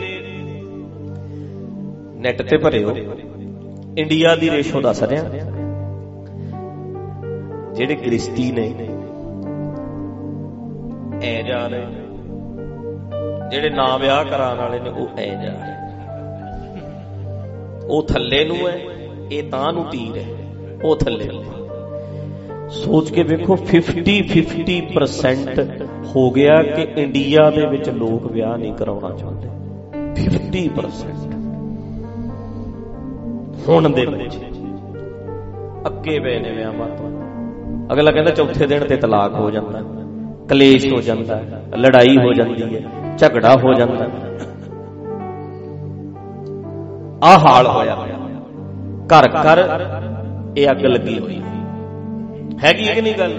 ਨੈਟ 2.15 2.41
ਤੇ 2.41 2.57
ਭਰਿਓ 2.57 2.95
ਇੰਡੀਆ 3.97 4.35
ਦੀ 4.35 4.49
ਰੇਸ਼ੋ 4.49 4.81
ਦੱਸ 4.81 5.01
ਰਿਹਾ 5.03 5.23
ਜਿਹੜੇ 7.73 7.95
ਕ੍ਰਿਸਤੀ 7.95 8.51
ਨੇ, 8.51 8.67
ਐ 11.23 11.41
ਜਾ 11.41 11.67
ਰਹੇ 11.67 11.85
ਜਿਹੜੇ 13.51 13.69
ਨਾ 13.69 13.85
ਵਿਆਹ 13.97 14.23
ਕਰਾਉਣ 14.25 14.57
ਵਾਲੇ 14.57 14.79
ਨੇ, 14.79 14.89
ਉਹ 14.89 15.19
ਐ 15.19 15.29
ਜਾ 15.35 15.53
ਰਹੇ 15.53 15.73
ਉਹ 17.87 18.03
ਥੱਲੇ 18.03 18.43
ਨੂੰ 18.45 18.57
ਹੈ 18.67 18.75
ਇਹ 19.31 19.43
ਤਾਂ 19.51 19.71
ਨੂੰ 19.73 19.85
ਤੀਰ 19.85 20.17
ਹੈ 20.17 20.25
ਉਹ 20.83 20.95
ਥੱਲੇ 20.95 21.27
ਨੂੰ। 21.27 21.43
ਸੋਚ 22.69 23.11
ਕੇ 23.11 23.23
ਵੇਖੋ 23.23 23.55
50 23.71 24.13
50% 24.29 25.87
ਹੋ 26.15 26.29
ਗਿਆ 26.31 26.55
ਕਿ 26.63 26.87
ਇੰਡੀਆ 26.97 27.49
ਦੇ 27.49 27.65
ਵਿੱਚ 27.67 27.89
ਲੋਕ 27.89 28.31
ਵਿਆਹ 28.31 28.57
ਨਹੀਂ 28.57 28.73
ਕਰਾਉਣਾ 28.73 29.09
ਚਾਹੁੰਦੇ। 29.11 29.49
50% 30.15 31.33
ਹੁਣ 33.67 33.89
ਦੇ 33.89 34.05
ਵਿੱਚ 34.05 34.37
ਅੱਕੇ 35.87 36.19
ਪਏ 36.19 36.39
ਨੇ 36.39 36.51
ਵਿਆਹਾਂ 36.51 36.87
ਤੋਂ। 36.97 37.09
ਅਗਲਾ 37.93 38.11
ਕਹਿੰਦਾ 38.11 38.31
ਚੌਥੇ 38.31 38.67
ਦਿਨ 38.67 38.83
ਤੇ 38.83 38.95
ਤਲਾਕ 38.95 39.33
ਹੋ 39.33 39.49
ਜਾਂਦਾ, 39.51 39.81
ਕਲੇਸ਼ 40.49 40.87
ਹੋ 40.93 41.01
ਜਾਂਦਾ, 41.01 41.41
ਲੜਾਈ 41.77 42.17
ਹੋ 42.17 42.33
ਜਾਂਦੀ 42.33 42.75
ਹੈ, 42.75 42.81
ਝਗੜਾ 43.17 43.55
ਹੋ 43.55 43.73
ਜਾਂਦਾ। 43.73 44.09
ਆ 47.23 47.37
ਹਾਲ 47.37 47.67
ਹੋਇਆ। 47.67 47.95
ਘਰ 49.07 49.29
ਘਰ 49.35 49.59
ਇਹ 50.57 50.67
ਅੱਗ 50.71 50.85
ਲੱਗੀ 50.85 51.19
ਹੋਈ 51.19 51.41
ਹੈਗੀ 52.63 52.85
ਕਿ 52.85 53.01
ਨਹੀਂ 53.01 53.13
ਗੱਲ? 53.13 53.33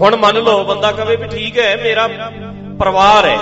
ਹੁਣ 0.00 0.16
ਮੰਨ 0.16 0.38
ਲਓ, 0.38 0.64
ਬੰਦਾ 0.64 0.90
ਕਹੇ 0.92 1.16
ਵੀ 1.16 1.26
ਠੀਕ 1.28 1.58
ਹੈ, 1.58 1.76
ਮੇਰਾ 1.82 2.06
ਪਰਿਵਾਰ 2.78 3.26
ਹੈ। 3.26 3.38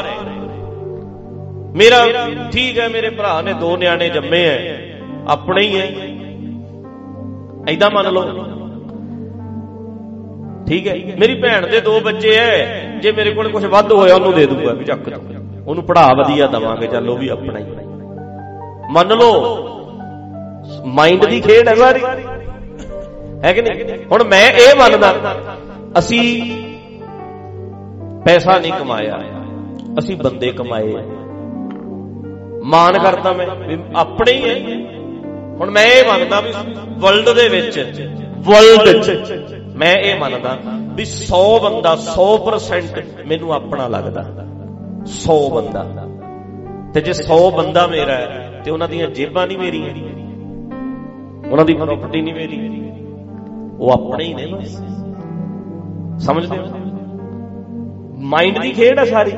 ਮੇਰਾ 1.77 1.99
ਠੀਕ 2.53 2.79
ਹੈ, 2.79 2.89
ਮੇਰੇ 2.89 3.11
ਭਰਾ 3.11 3.41
ਨੇ 3.43 3.53
ਦੋ 3.53 3.77
ਨਿਆਣੇ 3.77 4.09
ਜੰਮੇ 4.09 4.45
ਐ 4.47 4.59
ਆਪਣੇ 5.29 5.63
ਹੀ 5.63 5.81
ਐ 5.81 5.87
ਐਦਾਂ 7.73 7.91
ਮੰਨ 7.91 8.13
ਲਓ। 8.13 8.23
ਠੀਕ 10.69 10.87
ਹੈ, 10.87 10.95
ਮੇਰੀ 11.19 11.35
ਭੈਣ 11.35 11.67
ਦੇ 11.67 11.81
ਦੋ 11.81 12.01
ਬੱਚੇ 12.01 12.35
ਐ 12.37 12.99
ਜੇ 13.01 13.13
ਮੇਰੇ 13.13 13.31
ਕੋਲ 13.31 13.49
ਕੁਝ 13.49 13.65
ਵੱਧ 13.67 13.93
ਹੋਇਆ, 13.93 14.15
ਉਹਨੂੰ 14.15 14.33
ਦੇ 14.35 14.47
ਦੂੰਗਾ 14.47 14.73
ਵੀ 14.73 14.85
ਚੱਕ 14.85 15.09
ਦੋ 15.09 15.21
ਉਹਨੂੰ 15.67 15.85
ਪੜਾ 15.85 16.07
ਵਧੀਆ 16.15 16.47
ਦਵਾਂਗੇ, 16.47 16.87
ਚੱਲ 16.87 17.09
ਉਹ 17.11 17.17
ਵੀ 17.17 17.29
ਆਪਣਾ 17.29 17.59
ਹੀ 17.59 17.65
ਮੰਨ 18.91 19.17
ਲਓ 19.19 19.31
ਮਾਈਂਡ 20.87 21.25
ਦੀ 21.25 21.41
ਖੇਡ 21.41 21.69
ਹੈ 21.69 21.75
ਸਾਰੀ। 21.75 22.01
ਹੈ 23.45 23.53
ਕਿ 23.53 23.63
ਨਹੀਂ? 23.63 24.05
ਹੁਣ 24.13 24.25
ਮੈਂ 24.25 24.53
ਇਹ 24.53 24.77
ਮੰਨਦਾ, 24.77 25.15
ਅਸੀਂ 25.99 26.53
ਪੈਸਾ 28.25 28.59
ਨਹੀਂ 28.59 28.73
ਕਮਾਇਆ, 28.73 29.19
ਅਸੀਂ 29.99 30.17
ਬੰਦੇ 30.17 30.53
ਕਮਾਏ। 30.53 30.93
ਮਾਨ 32.65 32.99
ਕਰਦਾ 32.99 33.33
ਮੈਂ 33.33 33.47
ਆਪਣੇ 33.97 34.33
ਹੀ 34.33 34.49
ਹੈ। 34.49 34.91
ਹੁਣ 35.61 35.71
ਮੈਂ 35.71 35.87
ਇਹ 35.87 36.09
ਮੰਨਦਾ 36.09 36.41
ਵੀ 36.41 36.53
ਵਰਲਡ 36.99 37.29
ਦੇ 37.29 37.49
ਵਿੱਚ 37.49 37.79
ਵਰਲਡ 38.39 39.03
ਚ 39.03 39.29
ਮੈਂ 39.77 39.97
ਇਹ 39.97 40.21
ਮੰਨਦਾ 40.21 40.59
ਵੀ 40.95 41.05
100 41.05 41.59
ਬੰਦਾ 41.63 41.97
100% 41.97 43.03
ਮੈਨੂੰ 43.27 43.53
ਆਪਣਾ 43.53 43.89
ਲੱਗਦਾ। 43.89 44.47
100 45.07 45.51
ਬੰਦਾ। 45.51 45.87
ਤੇ 46.95 47.01
ਜੇ 47.01 47.13
100 47.13 47.51
ਬੰਦਾ 47.51 47.87
ਮੇਰਾ 47.87 48.13
ਹੈ, 48.13 48.63
ਤੇ 48.65 48.71
ਉਹਨਾਂ 48.71 48.89
ਦੀਆਂ 48.89 49.09
ਜੇਬਾਂ 49.09 49.47
ਨਹੀਂ 49.47 49.59
ਮੇਰੀਆਂ। 49.59 49.91
ਉਹਨਾਂ 51.51 51.65
ਦੀ 51.65 51.75
ਪ੍ਰਾਪਰਟੀ 51.75 52.21
ਨਹੀਂ 52.21 52.35
ਮੇਰੀ। 52.35 52.88
ਉਹ 53.79 53.91
ਆਪਣੇ 53.91 54.25
ਹੀ 54.25 54.35
ਨੇ 54.35 54.47
ਬਸ। 54.47 54.83
ਸਮਝਦੇ 56.27 56.59
ਹੋ? 56.59 56.65
ਮਾਈਂਡ 58.19 58.59
ਦੀ 58.59 58.71
ਖੇਡ 58.71 58.99
ਹੈ 58.99 59.05
ਸਾਰੀ। 59.05 59.31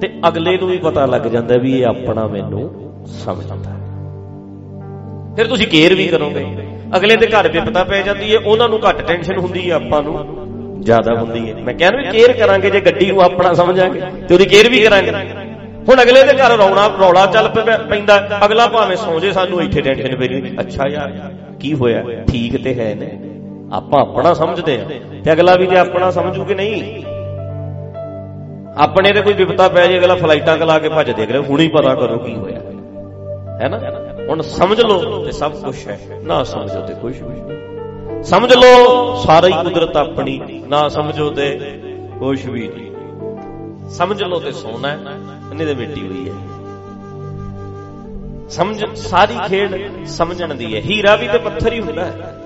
ਤੇ 0.00 0.20
ਅਗਲੇ 0.28 0.58
ਨੂੰ 0.58 0.68
ਵੀ 0.68 0.78
ਪਤਾ 0.78 1.06
ਲੱਗ 1.06 1.22
ਜਾਂਦਾ 1.22 1.56
ਵੀ 1.56 1.80
ਇਹ 1.80 1.86
ਆਪਣਾ 1.86 2.26
ਮੈਨੂੰ 2.26 2.70
ਸਮਝਦਾ। 3.06 3.56
ਫਿਰ 5.36 5.46
ਤੁਸੀਂ 5.46 5.66
ਕੇਅਰ 5.66 5.94
ਵੀ 5.94 6.06
ਕਰੋਗੇ। 6.06 6.46
ਅਗਲੇ 6.96 7.16
ਦੇ 7.16 7.26
ਘਰ 7.26 7.48
ਵਿਪਤਾ 7.48 7.84
ਪੈ 7.84 8.02
ਜਾਂਦੀ 8.02 8.34
ਹੈ, 8.34 8.38
ਉਹਨਾਂ 8.46 8.68
ਨੂੰ 8.68 8.80
ਘੱਟ 8.88 9.02
ਟੈਨਸ਼ਨ 9.08 9.38
ਹੁੰਦੀ 9.38 9.70
ਹੈ 9.70 9.74
ਆਪਾਂ 9.76 10.02
ਨੂੰ। 10.02 10.38
ਜ਼ਿਆਦਾ 10.80 11.14
ਹੁੰਦੀ 11.14 11.50
ਹੈ। 11.50 11.54
ਮੈਂ 11.54 11.74
ਕਹਿੰਦਾ 11.74 11.98
ਵੀ 11.98 12.18
ਕੇਅਰ 12.18 12.32
ਕਰਾਂਗੇ, 12.32 12.70
ਜੇ 12.70 12.80
ਗੱਡੀ 12.80 13.06
ਨੂੰ 13.06 13.22
ਆਪਣਾ 13.22 13.54
ਸਮਝਾਂਗੇ, 13.54 14.00
ਤੇ 14.28 14.34
ਉਹਦੀ 14.34 14.44
ਕੇਅਰ 14.44 14.70
ਵੀ 14.70 14.78
ਕਰਾਂਗੇ। 14.80 15.10
ਹੁਣ 15.88 16.02
ਅਗਲੇ 16.02 16.22
ਦੇ 16.22 16.32
ਘਰ 16.32 16.56
ਰੌਣਾ 16.56 16.86
ਰੌਲਾ 16.86 17.26
ਚੱਲ 17.26 17.48
ਪੈਂਦਾ। 17.88 18.40
ਅਗਲਾ 18.44 18.66
ਭਾਵੇਂ 18.66 18.96
ਸੌਂ 18.96 19.20
ਜੇ 19.20 19.32
ਸਾਨੂੰ 19.32 19.62
ਇੱਥੇ 19.62 19.80
ਟੈਨਸ਼ਨ 19.80 20.16
ਪੈਣੀ 20.16 20.56
ਅੱਛਾ 20.60 20.88
ਯਾਰ, 20.88 21.32
ਕੀ 21.60 21.74
ਹੋਇਆ? 21.74 22.04
ਠੀਕ 22.28 22.64
ਤੇ 22.64 22.74
ਹੈ 22.74 22.94
ਨੇ। 22.94 23.27
ਆਪਾਂ 23.72 24.00
ਆਪਣਾ 24.00 24.34
ਸਮਝਦੇ 24.34 24.80
ਆ 24.80 24.84
ਤੇ 25.24 25.32
ਅਗਲਾ 25.32 25.54
ਵੀ 25.56 25.66
ਤੇ 25.66 25.78
ਆਪਣਾ 25.78 26.10
ਸਮਝੂ 26.10 26.44
ਕਿ 26.44 26.54
ਨਹੀਂ, 26.54 27.04
ਆਪਣੇ 28.76 29.12
ਤੇ 29.12 29.20
ਕੋਈ 29.20 29.32
ਵਿਪਤਾ 29.32 29.68
ਪੈ 29.68 29.86
ਜੇ, 29.86 29.98
ਅਗਲਾ 29.98 30.14
ਫਲਾਈਟਾਂ 30.14 30.56
ਕਲਾ 30.56 30.78
ਕੇ 30.78 30.88
ਭੱਜ 30.88 31.10
ਦੇ 31.10 31.24
ਅਗਲੇ, 31.24 31.38
ਹੁਣੇ 31.38 31.62
ਹੀ 31.64 31.68
ਪਤਾ 31.68 31.94
ਕਰੋ 31.94 32.18
ਕੀ 32.18 32.34
ਹੋਇਆ। 32.34 32.60
ਹੈ 33.62 33.68
ਨਾ? 33.68 33.78
ਹੁਣ 34.28 34.40
ਸਮਝ 34.42 34.80
ਲਓ 34.80 35.24
ਤੇ 35.24 35.32
ਸਭ 35.32 35.52
ਕੁਝ 35.52 35.88
ਹੈ, 35.88 35.98
ਨਾ 36.22 36.42
ਸਮਝੋ 36.44 36.80
ਤੇ 36.86 36.94
ਕੁਝ 36.94 37.22
ਵੀ। 37.22 37.40
ਨਹੀਂ 37.40 38.22
ਸਮਝ 38.24 38.52
ਲਓ, 38.52 39.14
ਸਾਰੀ 39.26 39.52
ਕੁਦਰਤ 39.52 39.96
ਆਪਣੀ, 39.96 40.40
ਨਾ 40.68 40.88
ਸਮਝੋ 40.88 41.30
ਤੇ 41.30 41.80
ਕੁਝ 42.18 42.46
ਵੀ 42.46 42.68
ਨਹੀਂ। 42.68 43.90
ਸਮਝ 43.90 44.22
ਲਓ 44.22 44.40
ਤੇ 44.40 44.52
ਸੋਨਾ 44.52 44.88
ਹੈ 44.88 44.98
ਇਹਨੇ 45.50 45.66
ਤੇ 45.66 45.74
ਮਿੱਟੀ 45.74 46.06
ਹੋਈ 46.06 46.28
ਹੈ। 46.28 46.34
ਸਮਝ, 48.48 48.84
ਸਾਰੀ 48.94 49.38
ਖੇਡ 49.48 50.04
ਸਮਝਣ 50.06 50.54
ਦੀ 50.54 50.74
ਹੈ। 50.76 50.80
ਹੀਰਾ 50.80 51.16
ਵੀ 51.16 51.28
ਤੇ 51.28 51.38
ਪੱਥਰ 51.38 51.72
ਹੀ 51.72 51.80
ਹੁੰਦਾ 51.80 52.04
ਹੈ। 52.04 52.37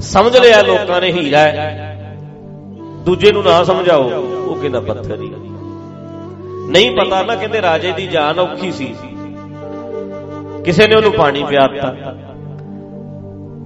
ਸਮਝ 0.00 0.36
ਲਿਆ 0.36 0.60
ਲੋਕਾਂ 0.62 1.00
ਨੇ 1.00 1.12
ਹੀਰਾ 1.12 1.38
ਹੈ। 1.38 1.96
ਦੂਜੇ 3.06 3.32
ਨੂੰ 3.32 3.42
ਨਾ 3.44 3.62
ਸਮਝਾਓ 3.64 4.10
ਉਹ 4.20 4.56
ਕਹਿੰਦਾ 4.56 4.80
ਪੱਥਰ 4.80 5.20
ਹੀ 5.22 5.28
ਨਹੀਂ 6.70 6.90
ਪਤਾ 6.96 7.22
ਨਾ 7.22 7.34
ਕਹਿੰਦੇ 7.34 7.62
ਰਾਜੇ 7.62 7.92
ਦੀ 7.92 8.06
ਜਾਨ 8.06 8.38
ਔਖੀ 8.38 8.70
ਸੀ। 8.72 8.94
ਕਿਸੇ 10.64 10.86
ਨੇ 10.88 10.94
ਉਹਨੂੰ 10.94 11.12
ਪਾਣੀ 11.12 11.44
ਪਿਆਤਾ। 11.44 11.94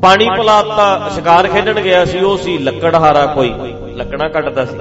ਪਾਣੀ 0.02 0.28
ਪਿਲਾਤਾ 0.30 1.08
ਸ਼ਿਕਾਰ 1.14 1.48
ਖੇਡਣ 1.48 1.80
ਗਿਆ 1.80 2.04
ਸੀ 2.04 2.18
ਉਹ 2.20 2.36
ਸੀ 2.38 2.56
ਲੱਕੜਹਾਰਾ 2.58 3.26
ਕੋਈ 3.26 3.52
ਲੱਕੜਾਂ 3.96 4.28
ਕੱਟਦਾ 4.30 4.64
ਸੀ। 4.64 4.76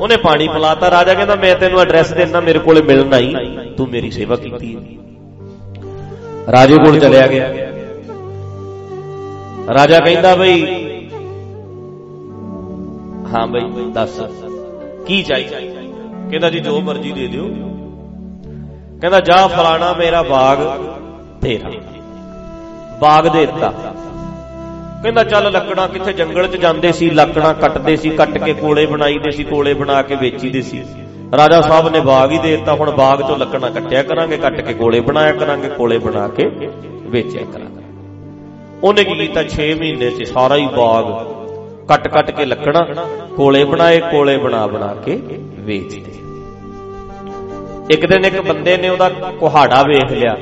ਉਹਨੇ 0.00 0.16
ਪਾਣੀ 0.16 0.48
ਪਿਲਾਤਾ 0.48 0.90
ਰਾਜਾ 0.90 1.14
ਕਹਿੰਦਾ 1.14 1.34
ਮੈਂ 1.34 1.54
ਤੈਨੂੰ 1.56 1.80
ਐਡਰੈਸ 1.80 2.12
ਦੇਣਾ 2.12 2.40
ਮੇਰੇ 2.40 2.58
ਕੋਲੇ 2.58 2.82
ਮਿਲਣ 2.82 3.14
ਆਈ 3.14 3.34
ਤੂੰ 3.76 3.88
ਮੇਰੀ 3.88 4.10
ਸੇਵਾ 4.10 4.36
ਕੀਤੀ 4.36 4.76
ਰਾਜੇ 6.52 6.76
ਕੋਲ 6.76 6.98
ਚਲਿਆ 7.00 7.26
ਗਿਆ। 7.26 7.61
ਰਾਜਾ 9.68 9.98
ਕਹਿੰਦਾ 10.00 10.34
ਬਈ, 10.34 10.62
ਹਾਂ 13.32 13.46
ਬਈ, 13.46 13.90
ਦੱਸ, 13.92 14.20
ਕੀ 15.06 15.22
ਚਾਹੀਦਾ? 15.22 15.60
ਕਹਿੰਦਾ 16.30 16.50
ਜੀ, 16.50 16.60
ਜੋ 16.60 16.80
ਮਰਜ਼ੀ 16.80 17.12
ਦੇ 17.12 17.26
ਦਿਓ। 17.26 17.48
ਕਹਿੰਦਾ, 19.00 19.20
ਜਾ 19.20 19.46
ਫਲਾਣਾ 19.46 19.92
ਮੇਰਾ 19.92 20.22
ਬਾਗ 20.22 20.58
ਤੇਰਾ। 21.40 21.70
ਬਾਗ 23.00 23.28
ਦੇ 23.28 23.46
ਦਿੱਤਾ। 23.46 23.94
ਕਹਿੰਦਾ, 25.02 25.24
ਚੱਲ 25.24 25.52
ਲੱਕੜਾਂ 25.52 25.88
ਕਿੱਥੇ 25.88 26.12
ਜੰਗਲ 26.12 26.46
'ਚ 26.46 26.56
ਜਾਂਦੇ 26.56 26.92
ਸੀ, 26.92 27.10
ਲੱਕੜਾਂ 27.10 27.54
ਕੱਟਦੇ 27.54 27.96
ਸੀ, 27.96 28.10
ਕੱਟ 28.10 28.38
ਕੇ 28.38 28.52
ਕੋਲੇ 28.52 28.86
ਬਣਾਈਦੇ 28.86 29.30
ਸੀ, 29.30 29.44
ਕੋਲੇ 29.44 29.74
ਬਣਾ 29.74 30.02
ਕੇ 30.02 30.16
ਵੇਚੀਦੇ 30.16 30.62
ਸੀ। 30.62 30.84
ਰਾਜਾ 31.36 31.60
ਸਾਹਿਬ 31.60 31.88
ਨੇ 31.88 32.00
ਬਾਗ 32.00 32.32
ਹੀ 32.32 32.38
ਦੇ 32.38 32.56
ਦਿੱਤਾ, 32.56 32.74
ਹੁਣ 32.74 32.90
ਬਾਗ 32.90 33.20
'ਚੋਂ 33.20 33.36
ਲੱਕੜਾਂ 33.36 33.70
ਕੱਟਿਆ 33.70 34.02
ਕਰਾਂਗੇ, 34.02 34.36
ਕੱਟ 34.36 34.60
ਕੇ 34.60 34.74
ਕੋਲੇ 34.74 35.00
ਬਣਾਇਆ 35.00 35.32
ਕਰਾਂਗੇ, 35.32 35.68
ਕੋਲੇ 35.68 35.98
ਬਣਾ 35.98 36.28
ਕੇ 36.28 36.50
ਵੇਚਿਆ 36.92 37.42
ਕਰਾਂਗੇ। 37.52 37.81
ਉਹਨੇ 38.84 39.04
ਕੀ 39.04 39.14
ਕੀਤਾ? 39.14 39.42
6 39.42 39.74
ਮਹੀਨੇ 39.74 40.10
'ਚ 40.10 40.28
ਸਾਰਾ 40.28 40.56
ਹੀ 40.56 40.66
ਬਾਗ 40.66 41.04
ਕੱਟ 41.88 42.08
ਕੱਟ 42.08 42.30
ਕੇ 42.30 42.44
ਲੱਕੜਾਂ 42.44 42.84
ਕੋਲੇ 43.36 43.64
ਬਣਾਏ, 43.64 44.00
ਕੋਲੇ 44.00 44.36
ਬਣਾ 44.36 44.66
ਬਣਾ 44.66 44.94
ਕੇ 44.94 45.20
ਵੇਚਦੇ 45.58 46.12
ਇੱਕ 47.90 48.06
ਦਿਨ 48.06 48.24
ਇੱਕ 48.24 48.40
ਬੰਦੇ 48.40 48.76
ਨੇ 48.76 48.88
ਉਹਦਾ 48.88 49.08
ਕੁਹਾੜਾ 49.40 49.82
ਵੇਖ 49.82 50.12
ਲਿਆ। 50.12 50.36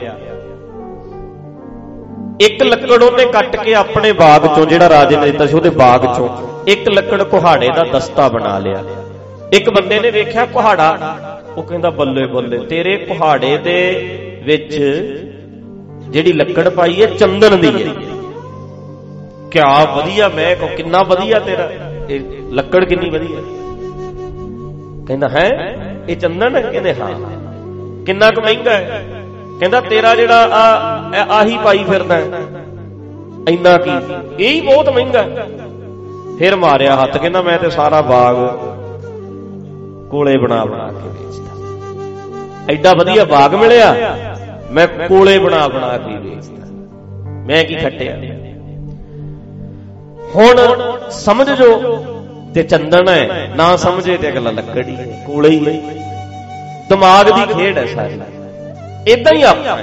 ਇੱਕ 2.40 2.62
ਲੱਕੜ 2.62 3.02
ਉਹਨੇ 3.02 3.24
ਕੱਟ 3.24 3.56
ਕੇ 3.56 3.74
ਆਪਣੇ 3.74 4.12
ਬਾਗ 4.12 4.46
ਚੋਂ, 4.56 4.66
ਜਿਹੜਾ 4.66 4.88
ਰਾਜੇ 4.88 5.16
ਨੇ 5.16 5.26
ਦਿੱਤਾ 5.26 5.46
ਸੀ, 5.46 5.56
ਉਹਦੇ 5.56 5.70
ਬਾਗ 5.70 6.04
ਚੋਂ 6.16 6.28
ਇੱਕ 6.66 6.88
ਲੱਕੜ 6.88 7.22
ਕੁਹਾੜੇ 7.22 7.68
ਦਾ 7.68 7.84
ਦਸਤਾ 7.92 8.28
ਬਣਾ 8.28 8.58
ਲਿਆ। 8.58 8.84
ਇੱਕ 9.52 9.70
ਬੰਦੇ 9.70 10.00
ਨੇ 10.00 10.10
ਵੇਖਿਆ 10.10 10.46
ਕੁਹਾੜਾ, 10.46 10.88
ਉਹ 11.56 11.62
ਕਹਿੰਦਾ, 11.62 11.90
ਬੱਲੇ 11.90 12.26
ਬੱਲੇ, 12.26 12.58
ਤੇਰੇ 12.58 12.96
ਕੁਹਾੜੇ 12.96 13.56
ਦੇ 13.58 13.78
ਵਿੱਚ 14.44 14.76
ਜਿਹੜੀ 16.10 16.32
ਲੱਕੜ 16.32 16.68
ਪਾਈ 16.68 17.02
ਹੈ, 17.02 17.06
ਚੰਦਨ 17.06 17.60
ਦੀ 17.60 17.72
ਹੈ। 17.82 18.09
ਕਿਆ 19.50 19.84
ਵਧੀਆ, 19.96 20.28
ਮੈਂ 20.28 20.56
ਕੋ 20.56 20.66
ਕਿੰਨਾ 20.66 21.02
ਵਧੀਆ 21.02 21.38
ਤੇਰਾ। 21.38 21.70
ਇਹ 22.08 22.20
ਲੱਕੜ 22.52 22.84
ਕਿੰਨੀ 22.84 23.10
ਵਧੀਆ। 23.10 23.40
ਕਹਿੰਦਾ, 25.06 25.28
ਹੈ? 25.28 25.48
ਇਹ 26.08 26.16
ਚੰਦਨ 26.16 26.56
ਹੈ? 26.56 26.60
ਕਹਿੰਦੇ, 26.62 26.94
ਹਾਂ। 26.94 27.10
ਕਿੰਨਾ 28.06 28.30
ਕੁ 28.30 28.40
ਮਹਿੰਗਾ 28.40 28.70
ਹੈ? 28.70 29.04
ਕਹਿੰਦਾ, 29.60 29.80
ਤੇਰਾ 29.80 30.14
ਜਿਹੜਾ 30.14 30.36
ਆ 30.46 31.24
ਆਹੀ 31.30 31.58
ਪਾਈ 31.64 31.84
ਫਿਰਦਾ 31.84 32.18
ਇੰਨਾ 33.48 33.76
ਕੀ? 33.78 33.90
ਇਹ 34.38 34.52
ਹੀ 34.52 34.60
ਬਹੁਤ 34.60 34.88
ਮਹਿੰਗਾ 34.88 35.22
ਫਿਰ 36.38 36.56
ਮਾਰਿਆ 36.56 36.96
ਹੱਥ, 36.96 37.16
ਕਹਿੰਦਾ, 37.18 37.42
ਮੈਂ 37.42 37.58
ਤੇ 37.58 37.70
ਸਾਰਾ 37.70 38.00
ਬਾਗ 38.02 38.36
ਕੋਲੇ 40.10 40.36
ਬਣਾ 40.36 40.64
ਬਣਾ 40.64 40.86
ਕੇ 40.88 41.08
ਵੇਚਦਾ 41.08 42.72
ਐਡਾ 42.72 42.92
ਵਧੀਆ 42.94 43.24
ਬਾਗ 43.24 43.54
ਮਿਲਿਆ। 43.54 43.94
ਮੈਂ 44.70 44.86
ਕੋਲੇ 45.08 45.38
ਬਣਾ 45.38 45.66
ਬਣਾ 45.68 45.96
ਕੇ 45.98 46.16
ਵੇਚਦਾ 46.18 46.66
ਮੈਂ 47.46 47.64
ਕੀ 47.64 47.74
ਖੱਟਿਆ? 47.74 48.16
ਹੁਣ 50.34 50.60
ਸਮਝ 51.10 51.50
ਜੋ 51.50 51.68
ਤੇ 52.54 52.62
ਚੰਦਨ 52.62 53.08
ਹੈ, 53.08 53.52
ਨਾ 53.56 53.76
ਸਮਝੇ 53.76 54.16
ਤੇ 54.16 54.28
ਅਗਲਾ 54.28 54.50
ਲੱਕੜੀ 54.50 54.94
ਹੈ, 54.96 55.24
ਕੋਲੇ 55.26 55.48
ਹੀ 55.48 55.80
ਦਿਮਾਗ 56.88 57.30
ਦੀ 57.30 57.54
ਖੇਡ 57.54 57.78
ਹੈ 57.78 57.86
ਸਾਰੀ। 57.86 58.20
ਇਦਾਂ 59.06 59.32
ਹੀ 59.32 59.42
ਆਪਾਂ 59.42 59.76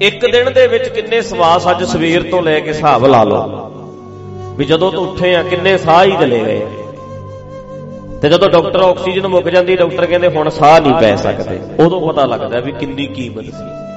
ਇੱਕ 0.00 0.30
ਦਿਨ 0.32 0.52
ਦੇ 0.52 0.66
ਵਿੱਚ 0.66 0.88
ਕਿੰਨੇ 0.88 1.20
ਸਵਾਸ 1.22 1.70
ਅੱਜ 1.70 1.84
ਸਵੇਰ 1.84 2.22
ਤੋਂ 2.22 2.42
ਲੈ 2.42 2.60
ਕੇ 2.60 2.68
ਹਿਸਾਬ 2.68 3.06
ਲਾ 3.06 3.24
ਲਓ। 3.24 3.68
ਵੀ 4.56 4.64
ਜਦੋਂ 4.64 4.92
ਤੋਂ 4.92 5.06
ਉੱਠੇ 5.06 5.34
ਆ, 5.36 5.42
ਕਿੰਨੇ 5.42 5.78
ਸਾਹ 5.78 6.04
ਹੀ 6.04 6.16
ਚਲੇ 6.20 6.44
ਗਏ। 6.44 6.66
ਤੇ 8.22 8.28
ਜਦੋਂ 8.28 8.48
ਡਾਕਟਰ 8.50 8.80
ਆਕਸੀਜਨ 8.80 9.28
ਮੁੱਕ 9.28 9.48
ਜਾਂਦੀ, 9.48 9.76
ਡਾਕਟਰ 9.76 10.06
ਕਹਿੰਦੇ 10.06 10.28
ਹੁਣ 10.28 10.48
ਸਾਹ 10.48 10.80
ਨਹੀਂ 10.80 10.94
ਪੈ 10.94 11.16
ਸਕਦੇ। 11.16 11.60
ਉਦੋਂ 11.84 12.12
ਪਤਾ 12.12 12.24
ਲੱਗਦਾ 12.24 12.60
ਵੀ 12.60 12.72
ਕਿੰਨੀ 12.72 13.06
ਕੀਮਤ 13.06 13.44
ਸੀ। 13.44 13.89